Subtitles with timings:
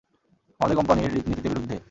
[0.59, 1.75] আমাদের কোম্পানির নীতিতে বিরুদ্ধে।